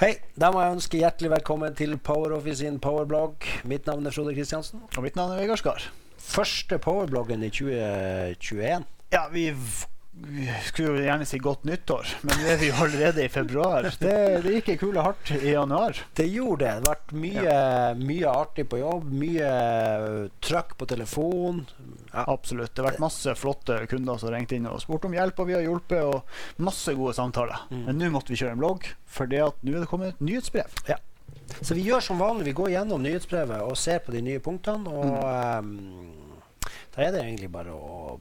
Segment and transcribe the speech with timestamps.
[0.00, 3.44] Hei, da må jeg ønske hjertelig velkommen til PowerOffice sin powerblogg.
[3.68, 4.80] Mitt navn er Frode Kristiansen.
[4.96, 5.84] Og mitt navn er Vegard Skar.
[6.16, 8.86] Første powerbloggen i 2021.
[9.12, 9.90] Ja, vi, vi
[10.66, 13.86] skulle jo gjerne si godt nyttår, men det er vi jo allerede i februar.
[14.00, 15.96] Det, det gikk ei kule hardt i januar.
[16.18, 16.72] Det gjorde det.
[16.80, 17.54] Det har vært mye,
[18.00, 19.06] mye artig på jobb.
[19.22, 19.50] Mye
[20.44, 21.62] trøkk på telefon.
[22.10, 22.26] Ja.
[22.26, 22.74] Absolutt.
[22.74, 25.56] Det har vært masse flotte kunder som ringte inn og spurte om hjelp, og vi
[25.56, 27.64] har hjulpet, og masse gode samtaler.
[27.70, 27.84] Mm.
[27.86, 30.82] Men nå måtte vi kjøre en blogg, for nå er det kommet et nyhetsbrev.
[31.60, 32.50] Så vi gjør som vanlig.
[32.50, 34.90] Vi går gjennom nyhetsbrevet og ser på de nye punktene.
[34.90, 35.70] Og ehm,
[36.94, 38.18] da er det egentlig bare å,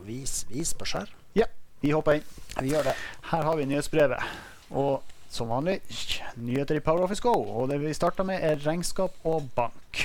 [0.00, 1.16] å vis, vise på skjerm.
[1.80, 2.26] Vi hopper inn.
[2.60, 2.96] Vi gjør det.
[3.30, 4.32] Her har vi nyhetsbrevet.
[4.76, 5.00] Og
[5.32, 5.78] som vanlig
[6.36, 7.32] nyheter i PowerOffice Go.
[7.32, 10.02] Og det vi starter med, er regnskap og bank.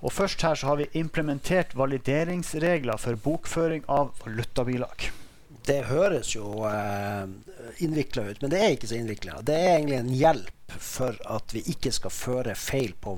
[0.00, 5.10] Og først her så har vi implementert valideringsregler for bokføring av valutabilag.
[5.66, 7.24] Det høres jo eh,
[7.82, 9.40] innvikla ut, men det er ikke så innvikla.
[9.46, 13.14] Det er egentlig en hjelp for at vi ikke skal føre feil på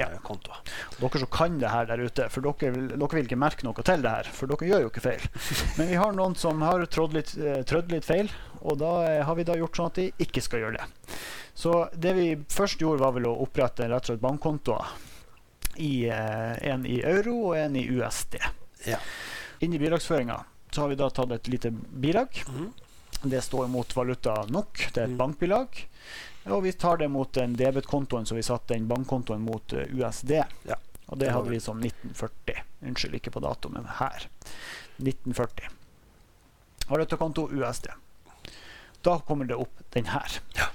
[0.00, 0.08] Ja.
[0.98, 3.84] Dere som kan det her der ute, for dere, vil- dere vil ikke merke noe
[3.84, 5.24] til det her, for dere gjør jo ikke feil.
[5.78, 8.28] Men vi har noen som har trådd litt, eh, trødd litt feil,
[8.60, 11.16] og da eh, har vi da gjort sånn at de ikke skal gjøre det.
[11.56, 14.92] Så det vi først gjorde, var vel å opprette rett og slett bankkontoer.
[15.80, 18.36] I, eh, en i euro og en i USD.
[18.88, 18.98] Ja.
[19.64, 20.42] Inn i bilagsføringa
[20.74, 22.42] så har vi da tatt et lite bilag.
[22.48, 22.70] Mm.
[23.22, 25.18] Det står mot valuta NOK, det er et Mm.
[25.18, 25.82] bankbilag.
[26.46, 30.30] Og vi tar det mot den debetkontoen så vi satte den bankkontoen mot eh, USD.
[30.66, 30.76] Ja.
[31.06, 32.62] Og Det det hadde vi som 1940.
[32.82, 34.26] Unnskyld, ikke på dato, men her.
[34.98, 35.68] 1940.
[36.88, 37.86] Valutakonto USD.
[39.02, 40.40] Da kommer det opp den her.
[40.56, 40.66] Ja.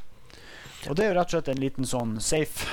[0.90, 2.68] Og det er jo rett og slett en liten sånn safe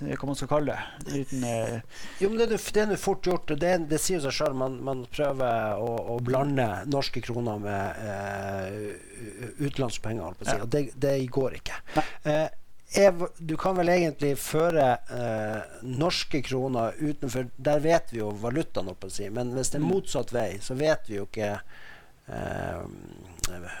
[0.00, 1.06] Hva man skal kalle det.
[1.08, 1.80] En liten eh,
[2.20, 3.50] Jo, men det, er nå- fort gjort.
[3.58, 4.54] Det, det sier seg sjøl.
[4.54, 10.22] Man, man prøver å, å blande norske kroner med eh, utenlandske penger.
[10.28, 10.62] holdt på å si, Ja.
[10.62, 11.80] Og det, det går ikke.
[12.24, 12.46] Eh,
[13.02, 18.88] er, du kan vel egentlig føre eh, norske kroner utenfor Der vet vi jo valutaen,
[18.94, 19.26] oppe å si.
[19.28, 19.90] Men hvis det er Mm.
[19.92, 21.50] motsatt vei, så vet vi jo ikke
[22.32, 22.80] eh,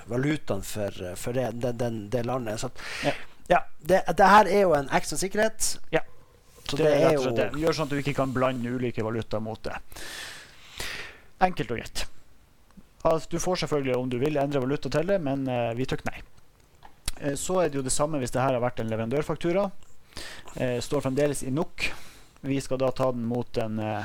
[0.06, 2.60] valutaen for, for det, det, den, det landet.
[2.60, 2.70] Så
[3.04, 3.12] Ja.
[3.48, 5.74] Ja, det, det her er jo en ekstra sikkerhet.
[5.94, 6.04] Ja.
[6.68, 7.48] Så det, er slett det.
[7.62, 9.78] Gjør sånn at du ikke kan blande ulike valutaer mot det.
[11.44, 12.04] Enkelt og greit.
[13.08, 16.10] Altså, du får selvfølgelig, om du vil, endre valuta til det, men uh, vi trykker
[16.10, 16.20] nei.
[17.22, 19.64] Uh, så er det jo det samme hvis det her har vært en leverandørfaktura.
[20.58, 21.88] Uh, står fremdeles i NOK.
[22.40, 24.04] Vi skal da ta den mot en eh,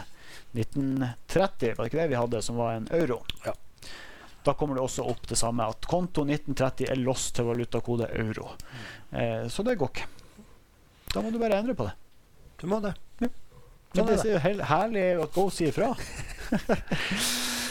[0.58, 3.20] 1930, var det ikke det vi hadde, som var en euro.
[3.46, 3.54] Ja.
[4.44, 8.50] Da kommer det også opp det samme, at konto 1930 er låst til valutakode euro.
[9.12, 10.08] Eh, så det går ikke.
[11.14, 11.94] Da må du bare endre på det.
[12.60, 12.94] Du må det.
[13.22, 13.32] Men
[13.94, 14.30] Sånn er det det.
[14.34, 15.94] er jo herlig at Go sier ifra.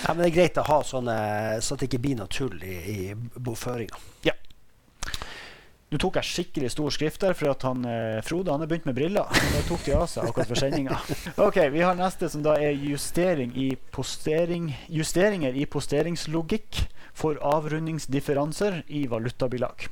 [0.03, 1.13] Ja, men det er greit å ha sånne,
[1.63, 4.01] så det ikke blir noe tull i, i bokføringa.
[5.93, 8.87] Nå tok jeg skikkelig stor skrift der, for at han, eh, Frode han er begynt
[8.89, 9.29] med briller.
[9.29, 10.97] Da tok de av seg akkurat for sendinga.
[11.47, 18.87] Ok, vi har neste som da er justering i postering, justeringer i posteringslogikk for avrundingsdifferanser
[18.89, 19.85] i valutabilag.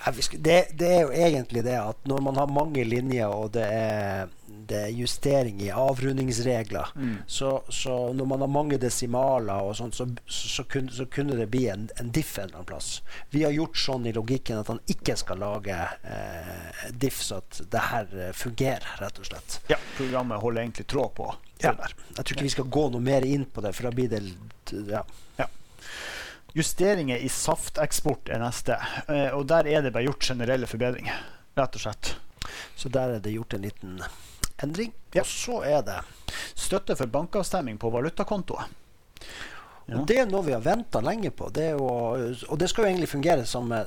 [0.00, 3.66] Ja, det, det er jo egentlig det at når man har mange linjer, og det
[3.68, 4.30] er,
[4.70, 6.92] det er justering i avrundingsregler
[7.26, 11.66] så, så når man har mange desimaler, og sånt, så, så, så kunne det bli
[11.68, 13.02] en, en diff en eller annen plass.
[13.34, 17.60] Vi har gjort sånn i logikken at han ikke skal lage eh, diff, så at
[17.70, 19.60] det her eh, fungerer, rett og slett.
[19.68, 21.28] Ja, programmet holder egentlig tråd på
[21.60, 21.74] Ja.
[22.16, 24.22] Jeg tror ikke vi skal gå noe mer inn på det, for da blir det
[24.30, 25.04] litt- ja.
[26.56, 28.78] Justeringer i safteksport er neste,
[29.08, 31.20] eh, og der er det bare gjort generelle forbedringer.
[31.58, 32.14] Rett og slett.
[32.76, 34.00] Så der er det gjort en liten
[34.62, 34.92] endring.
[35.14, 35.22] Ja.
[35.22, 36.00] Og så er det
[36.54, 38.68] Støtte for bankavstemming på valutakontoer.
[39.90, 39.98] Ja.
[39.98, 41.48] Og det er noe vi har venta lenge på.
[41.50, 43.82] Det er jo, og det skal jo egentlig fungere samme,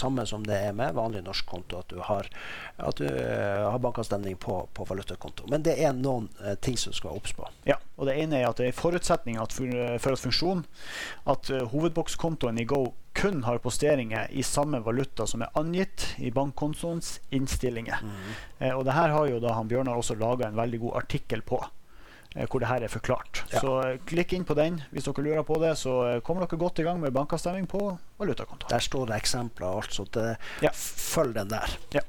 [0.00, 2.28] samme som det er med vanlig norsk konto, at du har,
[2.80, 5.48] at du, uh, har bankavstemning på, på valutakonto.
[5.52, 7.48] Men det er noen uh, ting som skal obs på.
[7.68, 10.64] Ja, og det ene er at det er forutsetning at for, for at funksjon
[11.30, 16.30] at uh, hovedbokskontoen i Go kun har posteringer i samme valuta som er angitt i
[16.34, 18.04] bankkontoens innstillinger.
[18.58, 21.42] Eh, og det her har jo da han Bjørnar også laga en veldig god artikkel
[21.42, 21.60] på.
[22.36, 23.42] Eh, Hvor det her er forklart.
[23.52, 23.60] Ja.
[23.60, 25.74] Så eh, klikk inn på den hvis dere lurer på det.
[25.78, 27.82] Så eh, kommer dere godt i gang med bankavstemming på
[28.20, 28.68] valutakonto.
[28.70, 30.70] Der står det eksempler og alt, så det, Ja.
[30.74, 31.76] følg den der.
[31.96, 32.00] Ja.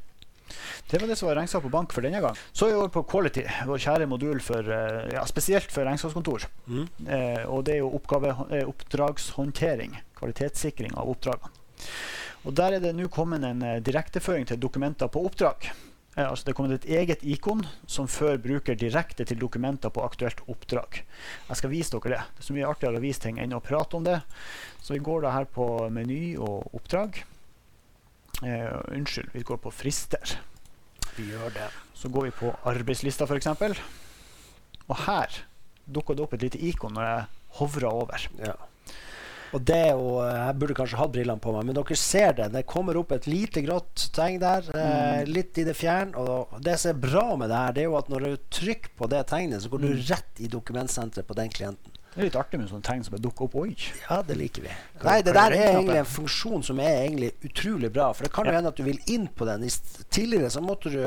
[0.91, 2.35] Det var det som var regnskap på bank for denne gang.
[2.51, 4.68] Så er vi over på Quality, vår kjære modul for,
[5.13, 6.44] ja, spesielt for regnskapskontor.
[6.67, 6.88] Mm.
[7.07, 8.33] Eh, og det er jo oppgave,
[8.67, 9.95] oppdragshåndtering.
[10.19, 11.53] Kvalitetssikring av oppdragene.
[12.44, 15.69] Og Der er det nå kommet en direkteføring til dokumenter på oppdrag.
[16.17, 20.03] Eh, altså Det er kommet et eget ikon som fører bruker direkte til dokumenter på
[20.03, 21.03] aktuelt oppdrag.
[21.47, 22.23] Jeg skal vise dere det.
[22.35, 24.19] Det er så mye artigere å vise ting enn å prate om det.
[24.83, 27.21] Så vi går da her på meny og oppdrag.
[28.43, 30.35] Eh, unnskyld, vi går på frister.
[31.15, 31.69] Vi gjør det.
[31.95, 33.79] Så går vi på arbeidslista, f.eks.
[34.87, 35.43] Og her
[35.85, 37.25] dukker det opp et lite ikon når jeg
[37.59, 38.27] hovrer over.
[38.41, 38.55] Ja.
[39.51, 42.51] Og det er jo, Jeg burde kanskje hatt brillene på meg, men dere ser det.
[42.53, 46.13] Det kommer opp et lite grått tegn der, eh, litt i det fjern.
[46.15, 48.95] Og det som er bra med det her, det er jo at når du trykker
[48.98, 51.98] på det tegnet, så går du rett i dokumentsenteret på den klienten.
[52.12, 53.53] Det er litt artig med sånne tegn som dukker opp.
[53.56, 53.75] Oi!
[54.09, 54.71] Ja, det liker vi.
[55.03, 58.09] Nei, det der er egentlig en funksjon som er egentlig utrolig bra.
[58.12, 59.63] For det kan jo hende at du vil inn på den.
[60.12, 61.06] Tidligere så måtte du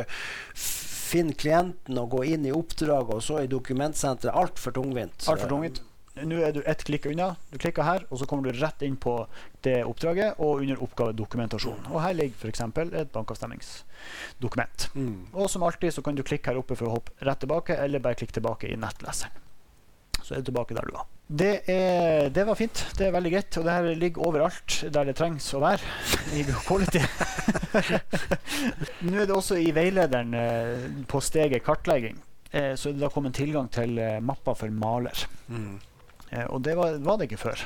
[0.57, 4.33] finne klienten og gå inn i oppdraget, og så i dokumentsenteret.
[4.33, 5.29] Altfor tungvint.
[5.29, 5.83] Alt for tungvint.
[6.23, 7.33] Nå er du ett klikk unna.
[7.51, 9.17] Du klikker her, og så kommer du rett inn på
[9.67, 11.89] det oppdraget og under oppgave dokumentasjon.
[11.91, 12.61] Og her ligger f.eks.
[12.85, 14.91] et bankavstemningsdokument.
[14.95, 15.17] Mm.
[15.33, 18.03] Og som alltid så kan du klikke her oppe for å hoppe rett tilbake, eller
[18.05, 19.43] bare klikke tilbake i nettleseren.
[20.25, 21.09] Så er du tilbake der du var.
[21.27, 22.85] Det, er, det var fint.
[22.97, 23.59] Det er veldig greit.
[23.59, 25.83] Og det her ligger overalt der det trengs å være
[26.39, 27.03] i quality.
[29.09, 32.23] Nå er det også i veilederen eh, på steget kartlegging,
[32.53, 35.27] eh, så er det da kommet tilgang til mappa mapper for maler.
[35.51, 35.75] Mm.
[36.31, 37.63] Eh, og det var, var det ikke før.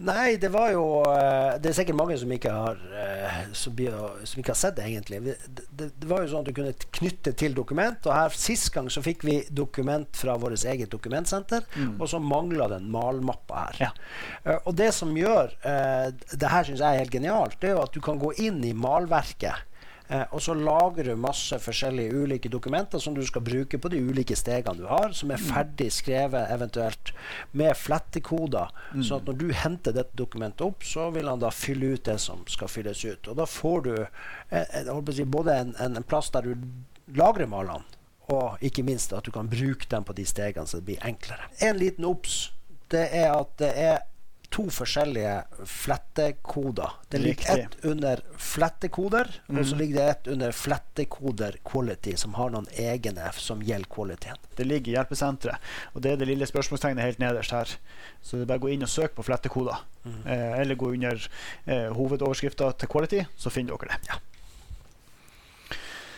[0.00, 4.54] Nei, det var jo eh, Det er sikkert mange som ikke har eh, som, ikke
[4.54, 5.18] har sett det, egentlig.
[5.26, 8.00] Det, det, det var jo sånn at du kunne knytte til dokument.
[8.08, 11.98] Og her Sist gang så fikk vi dokument fra vårt eget dokumentsenter, Mm.
[12.00, 13.82] og så mangla den malmappa her.
[13.84, 14.56] Ja.
[14.64, 17.92] Og det som gjør det her syns jeg er helt genialt, det er jo at
[17.92, 19.66] du kan gå inn i malverket.
[20.10, 24.00] Eh, og så lager du masse forskjellige ulike dokumenter som du skal bruke på de
[24.02, 27.12] ulike stegene du har, som er ferdig skrevet eventuelt
[27.54, 28.74] med flettekoder.
[28.98, 32.18] Så at når du henter dette dokumentet opp, så vil han da fylle ut det
[32.22, 33.30] som skal fylles ut.
[33.30, 36.68] Og da får du eh, eh, si, både en, en, en plass der du
[37.14, 37.86] lagrer malene,
[38.30, 41.50] og ikke minst at du kan bruke dem på de stegene så det blir enklere.
[41.62, 42.48] En liten obs
[42.90, 44.00] det er at det er
[44.50, 46.90] to forskjellige flettekoder.
[47.08, 47.64] Det ligger Riktig.
[47.64, 53.30] ett under flettekoder, og så ligger det ett under flettekoder quality, som har noen egne
[53.38, 54.50] som gjelder kvaliteten.
[54.56, 55.70] Det ligger i hjelpesenteret.
[55.94, 57.76] Og det er det lille spørsmålstegnet helt nederst her.
[58.22, 59.84] Så det er bare å gå inn og søke på flettekoder.
[60.04, 61.30] Eh, eller gå under
[61.66, 64.10] eh, hovedoverskrifta til Quality, så finner dere det.
[64.10, 64.18] Ja.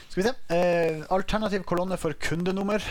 [0.09, 0.35] Skal vi se.
[0.57, 2.85] Eh, alternativ kolonne for kundenummer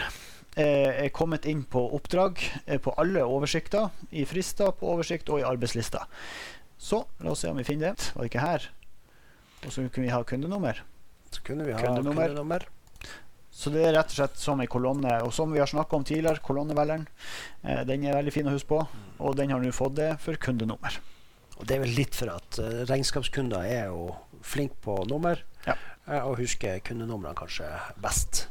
[0.60, 3.90] er kommet inn på oppdrag eh, på alle oversikter.
[4.12, 6.04] I frister, på oversikt og i arbeidslister.
[6.82, 8.12] Så la oss se om vi finner det.
[8.16, 8.70] Var det ikke her?
[9.66, 10.82] Og så kunne vi ha kundenummer.
[11.32, 12.28] Så kunne vi ha Kundenummer.
[12.28, 12.66] kundenummer.
[13.52, 15.12] Så det er rett og slett som en kolonne.
[15.24, 17.06] Og som vi har snakka om tidligere, kolonnevelgeren.
[17.64, 18.80] Eh, den er veldig fin å huske på,
[19.20, 20.98] og den har nå fått det for kundenummer.
[21.60, 25.76] Og det er vel litt for at uh, regnskapskunder er jo flinke på nummer, Ja.
[26.08, 27.68] uh, og husker kundenumrene kanskje
[28.02, 28.48] best.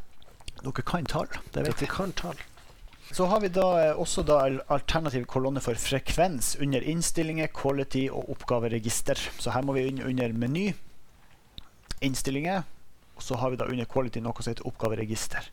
[0.60, 1.90] Dere kan tall, det vet Dere vi.
[1.90, 2.40] kan tall.
[3.10, 4.38] Så har vi da eh, også da
[4.70, 9.18] alternativ kolonne for frekvens under innstillinger, quality og oppgaveregister.
[9.40, 10.68] Så her må vi inn under meny,
[12.06, 12.62] innstillinger,
[13.16, 15.50] og så har vi da under quality noe som heter oppgaveregister.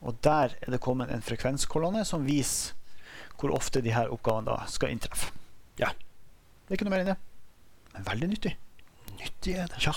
[0.00, 2.74] Og der er det kommet en frekvenskolonne som viser
[3.40, 5.30] hvor ofte de her oppgavene da skal inntreffe.
[5.80, 5.92] Ja.
[6.66, 7.20] Det er ikke noe mer enn det.
[7.94, 8.56] Men veldig nyttig.
[9.20, 9.84] Nyttig er det.
[9.86, 9.94] Ja.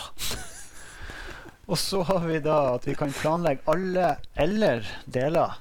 [1.68, 5.54] Og så har vi da at vi kan planlegge alle eller deler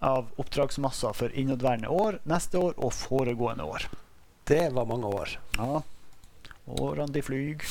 [0.00, 3.88] av oppdragsmasser for inneværende år, neste år og foregående år.
[4.48, 5.34] Det var mange år.
[5.58, 5.82] Ja.
[6.70, 7.66] Årene de flyr.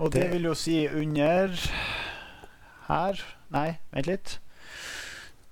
[0.00, 1.50] Og det Det- vil jo si under
[2.88, 3.20] her
[3.50, 4.38] Nei, vent litt.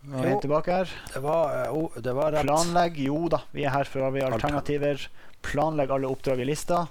[0.03, 0.89] Nå er vi tilbake her.
[1.15, 2.43] Det var, oh, det var rett.
[2.47, 2.97] Planlegg.
[2.99, 5.07] Jo da, vi er her for vi har alternativer.
[5.43, 6.89] Planlegg alle oppdrag i lista.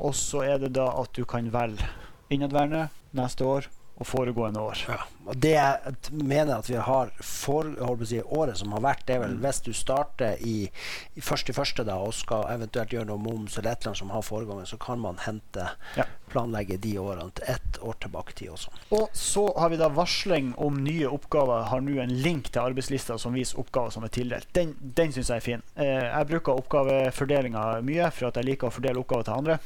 [0.00, 1.86] Og så er det da at du kan velge
[2.30, 3.66] innadværende, neste år
[4.00, 4.78] og foregående år.
[4.88, 4.96] Ja.
[5.28, 7.68] Og det jeg mener at vi har for
[8.08, 9.42] si, året som har vært, det er vel Mm.
[9.44, 10.70] hvis du starter i,
[11.16, 14.10] i første første da, og skal eventuelt gjøre noe moms eller et eller annet som
[14.10, 16.04] har foregående, så kan man hente Ja.
[16.30, 18.70] planlegge de årene til ett år tilbake i tid også.
[18.90, 21.64] Og så har vi da varsling om nye oppgaver.
[21.68, 24.46] Har nå en link til arbeidslista som viser oppgaver som er tildelt.
[24.54, 25.62] Den, den syns jeg er fin.
[25.76, 29.58] Eh, jeg bruker oppgavefordelinga mye, for at jeg liker å fordele oppgaver til andre.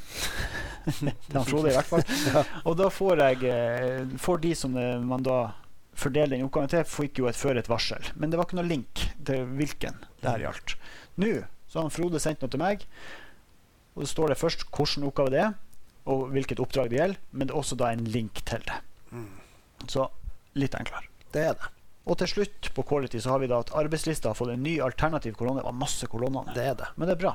[0.85, 2.03] til Frode, i hvert fall.
[2.65, 3.53] Og da får jeg
[4.25, 5.39] eh, Får de som det, man da
[5.95, 8.09] fordeler den oppgaven til, fikk jo et før et varsel.
[8.15, 10.75] Men det var ikke noe link til hvilken det her gjaldt.
[11.21, 11.35] Nå
[11.71, 12.83] så har Frode sendt noe til meg,
[13.95, 15.55] og det står det først hvilken oppgave det er,
[16.05, 18.77] og hvilket oppdrag det gjelder, men det er også da en link til det.
[19.91, 20.05] Så
[20.55, 21.09] litt enklere.
[21.33, 21.71] Det er det.
[22.05, 24.75] Og til slutt på quality så har vi da at arbeidslista har fått en ny
[24.83, 25.63] alternativ kolonne.
[25.63, 26.51] Det var masse kolonner.
[26.53, 26.89] Det er det.
[26.95, 27.33] Men det er bra.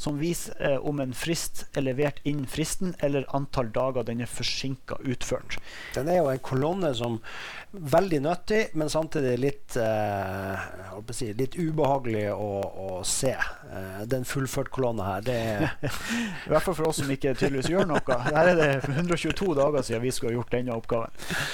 [0.00, 4.28] Som viser eh, om en frist er levert innen fristen, eller antall dager den er
[4.30, 5.56] forsinka utført.
[5.96, 10.68] Den er jo en kolonne som er veldig nyttig, men samtidig litt, eh,
[11.16, 13.32] si, litt ubehagelig å, å se.
[13.70, 15.60] Eh, den fullført kolonna her, det er
[16.46, 18.16] I hvert fall for oss som ikke tydeligvis gjør noe.
[18.26, 21.12] Her er det 122 dager siden vi skulle ha gjort denne oppgaven.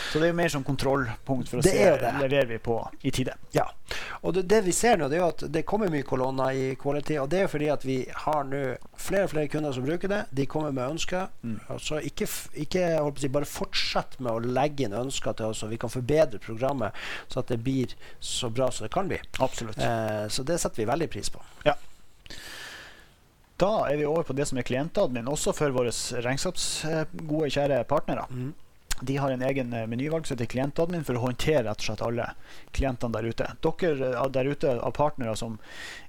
[0.08, 2.78] Så det er jo mer som kontrollpunkt for å Det se om leverer vi på
[3.04, 3.34] i tide.
[3.52, 3.66] Ja.
[4.22, 7.18] Og det, det vi ser nå, det er at det kommer mye kolonner i Quality.
[7.20, 8.62] Og det er fordi at vi har nå
[8.96, 10.22] flere og flere kunder som bruker det.
[10.38, 11.28] De kommer med ønsker.
[11.42, 11.58] Mm.
[11.74, 12.30] Altså ikke,
[12.64, 12.86] ikke
[13.20, 16.96] si, bare fortsett med å legge inn ønsker til oss, så vi kan forbedre programmet
[17.28, 17.92] så at det blir
[18.24, 19.20] så bra som det kan bli.
[19.44, 19.76] Absolutt.
[19.76, 21.44] Eh, så det setter vi veldig pris på.
[23.56, 25.92] Da er vi over på det som er klientadmin, også for våre
[26.24, 28.26] regnskapsgode, kjære partnere.
[29.00, 32.04] De har en egen eh, menyvalg som heter klientadmin for å håndtere rett og slett
[32.04, 32.30] alle
[32.76, 33.48] klientene der ute.
[33.64, 35.58] Dere eh, der ute av partnere som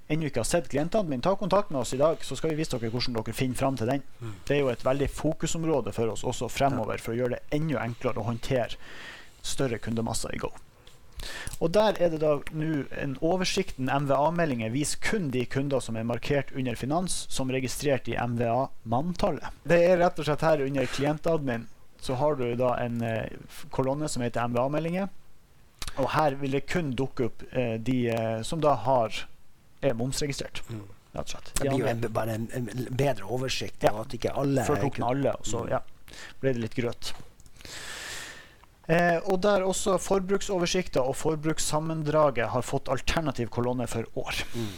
[0.08, 2.78] ennå ikke har sett klientadmin, ta kontakt med oss i dag, så skal vi vise
[2.78, 4.06] dere hvordan dere finner fram til den.
[4.48, 7.84] Det er jo et veldig fokusområde for oss også fremover for å gjøre det enda
[7.84, 8.80] enklere å håndtere
[9.44, 10.52] større kundemasser i Go.
[11.58, 16.06] Og Der er det da nå en oversikten MVA-meldinger viser kun de kunder som er
[16.06, 19.50] markert under finans, som registrert i MVA-manntallet.
[19.68, 21.66] Det er rett og slett her under klientadmin
[22.00, 23.26] så har du da en eh,
[23.70, 25.08] kolonne som heter MVA-meldinger.
[25.98, 29.24] Og her vil det kun dukke opp eh, de eh, som da har
[29.82, 30.62] er momsregistrert.
[30.68, 30.84] Mm.
[31.14, 31.52] Rett og slett.
[31.54, 33.82] Det blir jo en, bare en, en bedre oversikt.
[33.82, 33.94] Ja.
[34.02, 35.82] At ikke alle Før tok den alle, og så ja,
[36.42, 37.12] ble det litt grøt.
[38.88, 44.44] Eh, og der også forbruksoversikter og forbrukssammendraget har fått alternativ kolonne for år.
[44.54, 44.70] Mm.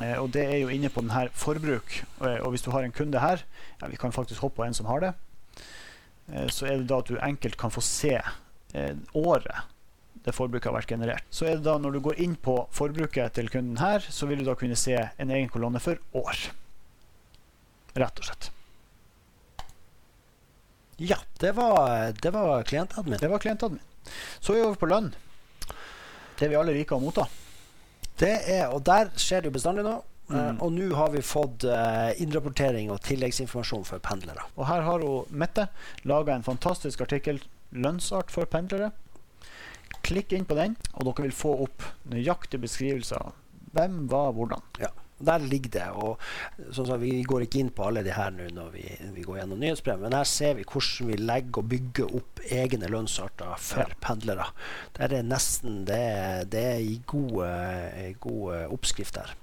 [0.00, 1.98] Eh, og det er jo inne på den her forbruk.
[2.20, 3.44] Og, og hvis du har en kunde her,
[3.82, 5.12] ja, vi kan faktisk hoppe på en som har det,
[6.32, 9.68] eh, så er det da at du enkelt kan få se eh, året
[10.24, 11.26] det forbruket har vært generert.
[11.32, 14.42] Så er det da når du går inn på forbruket til kunden her, så vil
[14.42, 16.42] du da kunne se en egen kolonne for år.
[17.96, 18.50] Rett og slett.
[21.00, 23.18] Ja, det var, det var klientadmin.
[23.20, 23.80] Det var klientadmin.
[24.40, 25.14] Så er vi over på lønn.
[26.36, 27.24] Det vi alle liker å motta.
[28.20, 29.94] Det er, og der skjer det jo bestandig nå.
[30.28, 30.36] Mm.
[30.36, 34.44] Uh, og nå har vi fått uh, innrapportering og tilleggsinformasjon for pendlere.
[34.58, 35.70] Og her har hun Mette
[36.04, 37.40] laga en fantastisk artikkel
[37.72, 38.92] 'Lønnsart for pendlere'.
[40.04, 43.32] Klikk inn på den, og dere vil få opp nøyaktige beskrivelser av
[43.72, 44.68] hvem, hva, hvordan.
[45.20, 45.88] Der ligger det.
[45.90, 46.18] og
[46.72, 48.84] sånn som Vi går ikke inn på alle de her nå når vi,
[49.14, 52.88] vi går gjennom nyhetsbrev, men her ser vi hvordan vi legger og bygger opp egne
[52.88, 54.00] lønnsarter for Ja.
[54.00, 54.46] pendlere.
[54.96, 59.36] Der er nesten Det, det er i god, god oppskrift der.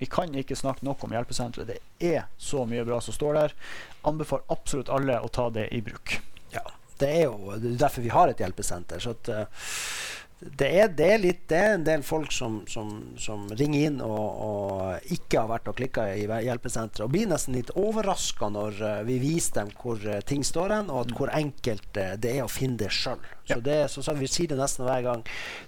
[0.00, 1.66] Vi kan ikke snakke nok om hjelpesenteret.
[2.00, 3.52] Det er så mye bra som står der.
[4.08, 6.14] Anbefaler absolutt alle å ta det i bruk.
[7.00, 9.00] Det er jo det er derfor vi har et hjelpesenter.
[9.00, 9.44] Så at, eh,
[10.40, 13.98] det, er, det, er litt, det er en del folk som, som, som ringer inn
[14.00, 18.80] og, og ikke har vært og klikka i hjelpesenteret, og blir nesten litt overraska når
[18.80, 22.32] eh, vi viser dem hvor eh, ting står hen, og at hvor enkelt eh, det
[22.38, 23.20] er å finne det sjøl.
[23.50, 23.76] Så det
[24.16, 25.26] vi sier det nesten hver gang.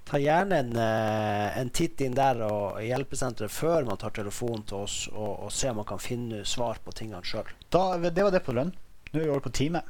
[0.09, 4.87] Ta gjerne en, en titt inn der og i hjelpesenteret før man tar telefonen til
[4.87, 7.51] oss, og, og se om man kan finne svar på tingene sjøl.
[7.69, 8.73] Det var det på lønn.
[9.13, 9.83] Nå er vi over på time.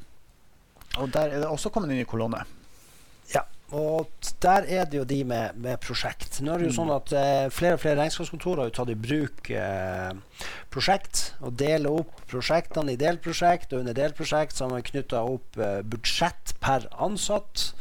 [0.98, 2.42] Og der er det også kommet inn i kolonne.
[3.32, 4.10] Ja, og
[4.44, 6.40] der er det jo de med, med prosjekt.
[6.44, 6.76] Nå er det jo Mm.
[6.76, 10.12] sånn at eh, Flere og flere regnskapskontorer har jo tatt i bruk eh,
[10.70, 13.72] prosjekt og deler opp prosjektene i delprosjekt.
[13.72, 17.72] Og under delprosjekt så har man knytta opp eh, budsjett per ansatt.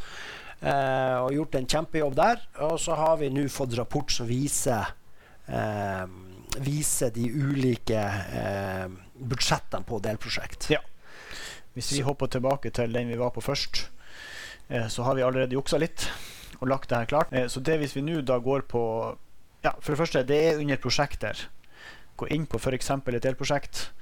[0.62, 2.40] Eh, og gjort en kjempejobb der.
[2.70, 4.94] Og så har vi nå fått rapport som viser
[5.48, 6.06] eh,
[6.62, 10.66] Viser de ulike eh, budsjettene på delprosjekt.
[10.72, 10.80] Ja.
[11.72, 13.86] Hvis vi hopper tilbake til den vi var på først,
[14.88, 16.06] så har vi allerede juksa litt
[16.62, 17.32] og lagt det her klart.
[17.34, 18.82] Eh, så det hvis vi nå da går på
[19.62, 21.38] Ja, for det første, det er under prosjekter.
[22.18, 22.90] Gå inn på f.eks.
[22.90, 23.92] et delprosjekt,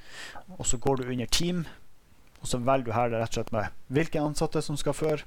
[0.56, 1.66] og så går du under team.
[2.40, 5.26] Og så velger du her rett og slett med hvilke ansatte som skal føre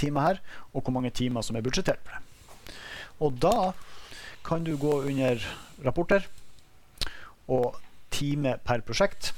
[0.00, 0.40] teamet her,
[0.72, 2.76] og hvor mange timer som er budsjettert for det.
[3.20, 3.72] Og da
[4.42, 5.44] kan du gå under
[5.84, 6.24] rapporter
[7.46, 7.76] og
[8.10, 9.34] time per prosjekt.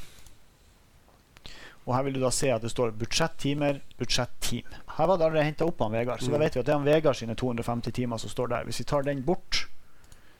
[1.86, 4.64] Og her vil du da se at det står budsjettimer, budsjetteam.
[4.96, 6.40] Her var det allerede henta opp av Vegard, så da Mm.
[6.46, 8.64] vet vi at det er han Vegard sine 250 timer som står der.
[8.64, 9.66] Hvis vi tar den bort,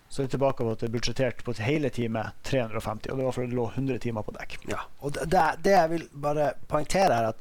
[0.08, 3.10] så er vi tilbake på at det er budsjettert på hele teamet 350.
[3.12, 4.58] Og det var fordi det lå 100 timer på dekk.
[4.70, 7.36] Ja, og det, det, det jeg vil bare poengtere, er at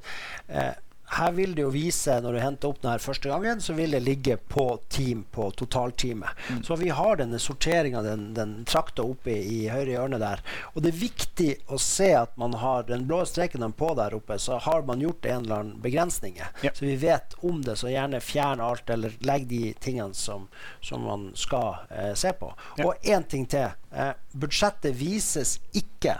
[0.49, 0.73] eh,
[1.17, 3.93] her vil det jo vise, når du henter opp den her første gangen, så vil
[3.95, 6.29] det ligge på team på totalteamet.
[6.49, 6.63] Mm.
[6.63, 10.43] Så vi har denne sorteringa, den, den trakta oppe i, i høyre hjørne der.
[10.73, 14.17] Og det er viktig å se at man har den blå streken den på der
[14.17, 16.51] oppe, så har man gjort en eller annen begrensninger.
[16.65, 16.73] Ja.
[16.73, 20.49] Så vi vet om det, så gjerne fjern alt, eller legg de tingene som,
[20.81, 22.53] som man skal eh, se på.
[22.77, 22.89] Ja.
[22.89, 23.73] Og én ting til.
[23.93, 26.17] Eh, budsjettet vises ikke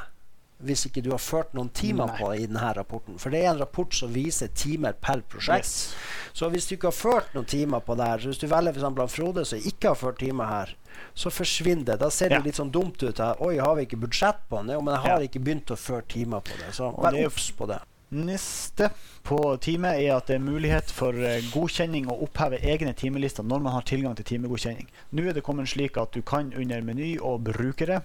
[0.63, 2.17] hvis ikke du har ført noen timer Nei.
[2.20, 3.17] på i denne rapporten.
[3.20, 5.65] For det er en rapport som viser timer per prosjekt.
[5.65, 5.96] Yes.
[6.34, 8.82] Så hvis du ikke har ført noen timer på det her, så hvis du velger
[8.84, 10.75] han Frode som ikke har ført timer her,
[11.13, 12.00] så forsvinner det.
[12.00, 12.43] Da ser det Ja.
[12.43, 13.17] litt sånn dumt ut.
[13.17, 13.36] her.
[13.41, 14.74] Oi, har vi ikke budsjett på den?
[14.75, 15.27] Jo, men jeg har Ja.
[15.27, 16.74] ikke begynt å føre timer på det.
[16.74, 17.79] Så vær det obs på det.
[18.12, 18.91] Neste
[19.25, 23.62] på teamet er at det er mulighet for eh, godkjenning og oppheve egne timelister når
[23.65, 24.88] man har tilgang til timegodkjenning.
[25.13, 28.03] Nå er det kommet slik at du kan under meny og brukere,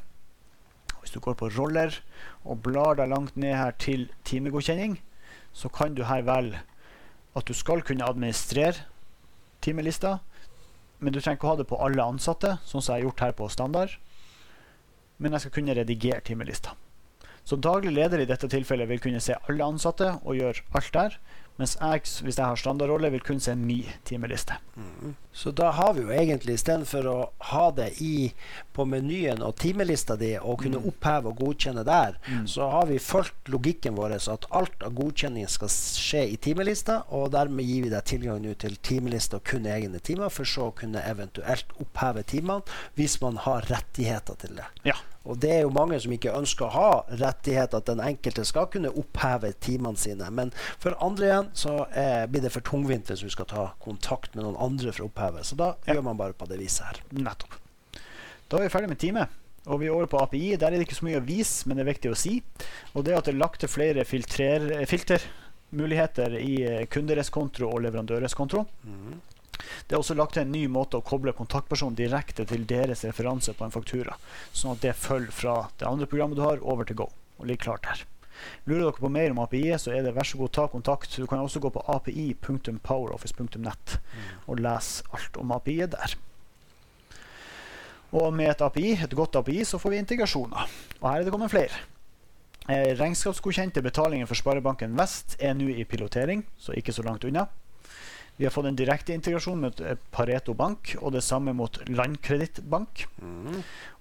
[1.09, 1.95] hvis du går på roller
[2.45, 4.99] og blar deg langt ned her til timegodkjenning,
[5.57, 6.61] så kan du her velge
[7.37, 8.85] at du skal kunne administrere
[9.65, 10.19] timelista,
[11.01, 13.25] men du trenger ikke å ha det på alle ansatte, sånn som jeg har gjort
[13.25, 13.95] her på standard.
[15.17, 16.75] Men jeg skal kunne redigere timelista.
[17.49, 21.17] Så daglig leder i dette tilfellet vil kunne se alle ansatte og gjøre alt der,
[21.59, 24.55] mens jeg, hvis jeg har standardrolle, vil kun se min timeliste.
[25.33, 27.17] Så da har vi jo egentlig, istedenfor å
[27.51, 28.33] ha det i
[28.75, 30.87] på menyen og timelista di og kunne Mm.
[30.89, 32.47] oppheve og godkjenne der, Mm.
[32.47, 37.33] så har vi fulgt logikken vår at alt av godkjenning skal skje i timelista, og
[37.33, 41.03] dermed gir vi deg tilgang til timelista og kun egne timer, for så å kunne
[41.03, 42.63] eventuelt oppheve timene
[42.97, 44.67] hvis man har rettigheter til det.
[44.85, 44.95] Ja.
[45.29, 48.71] Og det er jo mange som ikke ønsker å ha rettighet, at den enkelte skal
[48.73, 50.31] kunne oppheve timene sine.
[50.33, 54.33] Men for andre igjen så eh, blir det for tungvint hvis du skal ta kontakt
[54.35, 55.45] med noen andre for å oppheve.
[55.45, 55.99] Så da Ja.
[55.99, 57.03] gjør man bare på det viset her.
[57.13, 57.59] Nettopp.
[58.49, 59.27] Da er vi ferdig med time.
[59.69, 60.57] Og vi er over på API.
[60.57, 62.39] Der er det ikke så mye å vise, men det er viktig å si.
[62.97, 66.55] Og det at det er lagt til flere filtermuligheter i
[66.89, 68.65] kunderes kundereskonto og leverandøreskonto.
[69.87, 73.55] Det er også lagt til en ny måte å koble kontaktpersonen direkte til deres referanse
[73.57, 74.19] på en faktura,
[74.53, 77.11] sånn at det følger fra det andre programmet du har, over til Go.
[77.39, 78.07] og ligger klart der.
[78.67, 81.17] Lurer dere på mer om API, så er det vær så god ta kontakt.
[81.17, 83.99] Du kan også gå på api.poweroffice.net
[84.47, 86.17] og lese alt om API der.
[88.19, 90.69] Og med et API, et godt API, så får vi integrasjoner.
[91.01, 91.83] Og her er det kommet flere.
[92.69, 97.47] Eh, regnskapsgodkjente betalinger for Sparebanken Vest er nå i pilotering, så ikke så langt unna.
[98.39, 99.81] Vi har fått en direkte integrasjon med
[100.15, 103.09] Pareto Bank, og det samme mot Landkredittbank.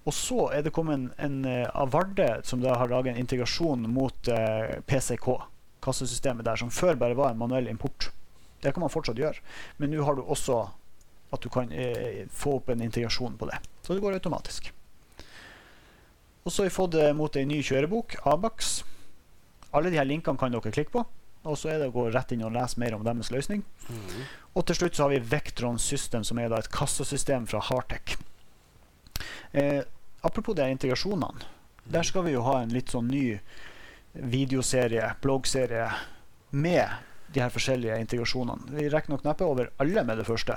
[0.06, 3.88] Og så er det kommet en, en eh, Avarde som da har laget en integrasjon
[3.90, 5.26] mot eh, PCK,
[5.82, 8.12] kassesystemet der, som før bare var en manuell import.
[8.62, 9.42] Det kan man fortsatt gjøre,
[9.82, 10.68] men nå har du også
[11.34, 13.58] at du kan eh, få opp en integrasjon på det.
[13.82, 14.70] Så det går automatisk.
[16.44, 18.84] Og så har vi fått eh, mot ei ny kjørebok, Abax.
[19.74, 21.08] Alle de her linkene kan dere klikke på.
[21.48, 23.64] Og så er det å gå rett inn og lese mer om deres løsning.
[24.54, 28.16] Og til slutt så har vi Vectron System, som er et kassasystem fra Hartec.
[29.52, 29.80] Eh,
[30.20, 31.48] apropos de integrasjonene.
[31.88, 33.38] Der skal vi jo ha en litt sånn ny
[34.12, 35.88] videoserie, bloggserie,
[36.50, 36.88] med
[37.32, 38.72] de her forskjellige integrasjonene.
[38.72, 40.56] Vi rekker nok neppe over alle med det første,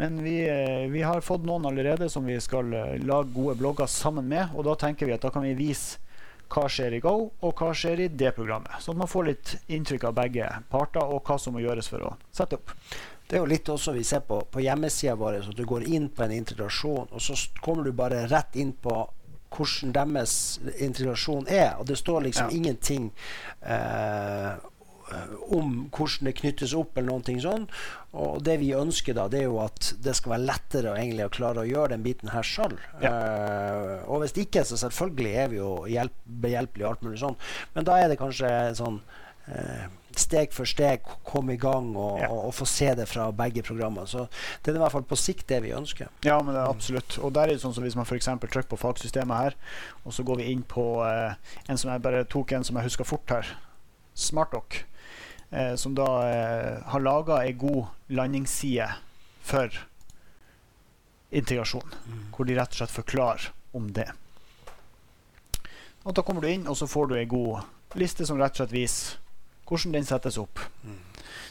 [0.00, 3.88] men vi, eh, vi har fått noen allerede som vi skal eh, lage gode blogger
[3.88, 6.00] sammen med, og da tenker vi at da kan vi vise
[6.52, 8.74] hva skjer i Go, og hva skjer i det programmet.
[8.84, 12.04] Sånn at man får litt inntrykk av begge parter, og hva som må gjøres for
[12.10, 12.74] å sette opp.
[13.28, 16.10] Det er jo litt også vi ser på, på hjemmesida vår, at du går inn
[16.12, 18.98] på en integrasjon, og så kommer du bare rett inn på
[19.52, 20.34] hvordan deres
[20.80, 22.56] integrasjon er, og det står liksom Ja.
[22.56, 23.10] ingenting
[23.60, 24.52] eh,
[25.54, 27.66] om hvordan det knyttes opp, eller noen ting sånn.
[28.12, 31.32] Og det vi ønsker, da, det er jo at det skal være lettere egentlig, å
[31.32, 32.76] klare å gjøre den biten her sjøl.
[33.00, 37.40] Eh, og hvis ikke, så selvfølgelig er vi jo hjelp, behjelpelige og alt mulig sånn,
[37.74, 38.48] men da er det kanskje
[38.78, 39.00] sånn
[39.48, 42.28] uh, steg for steg komme i gang og, Ja.
[42.28, 44.04] og, og få se det fra begge programmer.
[44.10, 44.26] Så
[44.60, 46.10] det er i hvert fall på sikt det vi ønsker.
[46.26, 47.16] Ja, men det er absolutt.
[47.24, 48.28] Og der er det sånn som hvis man f.eks.
[48.44, 49.56] trykker på fagsystemet her,
[50.04, 51.32] og så går vi inn på eh,
[51.64, 53.54] en som jeg bare tok en som jeg husker fort her,
[54.12, 54.82] SmartDoc,
[55.52, 58.88] eh, som da eh, har laga ei god landingsside
[59.42, 59.70] for
[61.32, 61.94] integrasjon,
[62.34, 64.10] hvor de rett og slett forklarer om det.
[66.04, 67.62] Og Da kommer du inn, og så får du ei god
[67.94, 69.18] liste som rett og slett viser
[69.68, 70.58] hvordan den settes opp.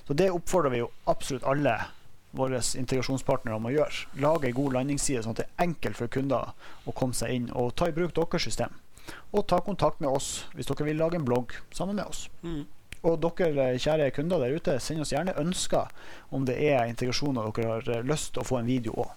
[0.06, 1.74] Så det oppfordrer vi jo absolutt alle
[2.38, 4.06] våre integrasjonspartnere om å gjøre.
[4.22, 6.52] Lage ei god landingsside, sånn at det er enkelt for kunder
[6.88, 8.76] å komme seg inn og ta i bruk deres system.
[9.34, 12.28] Og ta kontakt med oss hvis dere vil lage en blogg sammen med oss.
[13.02, 15.90] Og dere kjære kunder der ute, send oss gjerne ønsker
[16.30, 19.14] om det er integrasjoner dere har eh, lyst til å få en video òg.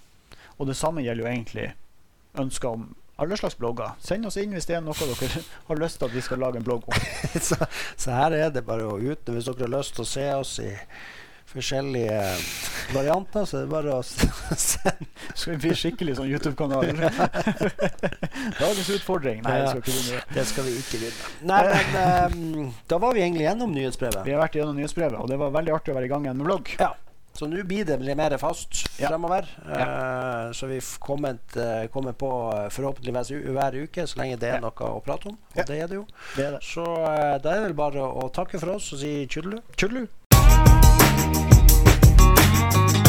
[0.59, 1.73] Og det samme gjelder jo egentlig
[2.41, 3.93] ønsker om Alle slags blogger.
[4.03, 6.59] Send oss inn hvis det er noe dere har lyst til at vi skal lage
[6.59, 7.05] en blogg om.
[7.49, 7.55] så,
[7.95, 10.57] så her er det bare å ut hvis dere har lyst til å se oss
[10.65, 10.73] i
[11.51, 12.21] forskjellige
[12.95, 16.91] varianter, så det er bare å sende Skal vi bli skikkelig sånn YouTube-kanal?
[18.61, 19.43] Dagens utfordring?
[19.45, 20.21] Nei, det skal.
[20.35, 21.31] Det skal vi ikke begynne.
[21.49, 21.63] Nei,
[21.95, 24.23] men um, da var vi egentlig gjennom nyhetsbrevet.
[24.27, 26.41] Vi har vært gjennom nyhetsbrevet, og det var veldig artig å være i gang igjen
[26.43, 26.75] med vlogg.
[26.81, 26.93] Ja.
[27.35, 29.09] Så nå blir det litt mer fast Ja.
[29.11, 29.49] fremover.
[29.67, 29.87] Ja.
[29.87, 34.61] Uh, så vi kommer, eh, kommer på eh, forhåpentligvis hver uke, så lenge det er
[34.61, 34.63] Ja.
[34.63, 35.35] noe å prate om.
[35.51, 35.65] Og Ja.
[35.67, 36.05] det er det jo.
[36.37, 36.61] Det er det.
[36.63, 40.07] Så uh, da er det vel bare å takke for oss og si tjudelu.
[42.71, 43.04] Tjudelu!